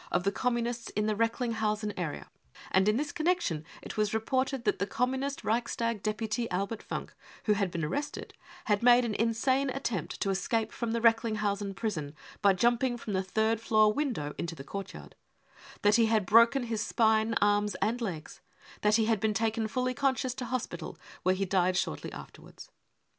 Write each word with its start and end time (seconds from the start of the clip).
of 0.11 0.23
the 0.23 0.31
Communists 0.31 0.89
in 0.95 1.05
the 1.05 1.13
Recklingshausen 1.15 1.93
area, 1.95 2.31
and 2.71 2.89
in 2.89 2.97
this 2.97 3.11
connection 3.11 3.63
it 3.83 3.97
was 3.97 4.15
reported 4.15 4.63
that 4.63 4.79
the 4.79 4.87
^Communist 4.87 5.41
Reicfistag 5.41 6.01
deputy 6.01 6.49
Albert 6.49 6.81
Funk, 6.81 7.13
who 7.43 7.53
had 7.53 7.69
been 7.69 7.83
arrested, 7.85 8.33
had 8.65 8.81
made 8.81 9.05
an 9.05 9.13
insane 9.13 9.69
attempt 9.69 10.19
to 10.21 10.31
escape 10.31 10.71
from 10.71 10.93
the 10.93 11.01
Recklinghausen 11.01 11.75
prison 11.75 12.15
by 12.41 12.51
jumping 12.51 12.97
from 12.97 13.13
the 13.13 13.21
third 13.21 13.61
floor 13.61 13.93
window 13.93 14.33
into 14.39 14.55
the 14.55 14.63
courtyard; 14.63 15.13
that 15.83 15.97
he 15.97 16.07
had 16.07 16.25
broken 16.25 16.63
his 16.63 16.83
spine, 16.83 17.35
arms 17.35 17.75
and 17.75 18.01
legs; 18.01 18.41
that 18.81 18.95
he 18.95 19.05
had 19.05 19.19
been 19.19 19.35
taken 19.35 19.67
fully 19.67 19.93
conscious 19.93 20.33
to 20.33 20.45
hospital, 20.45 20.97
where 21.21 21.35
he 21.35 21.45
died 21.45 21.77
shortly 21.77 22.11
afterwards. 22.11 22.71